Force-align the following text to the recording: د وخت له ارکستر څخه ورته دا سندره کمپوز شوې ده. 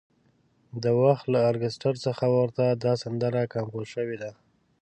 د 0.83 0.85
وخت 1.01 1.25
له 1.33 1.39
ارکستر 1.49 1.93
څخه 2.05 2.25
ورته 2.37 2.63
دا 2.83 2.93
سندره 3.03 3.43
کمپوز 3.53 3.87
شوې 3.95 4.17
ده. 4.23 4.31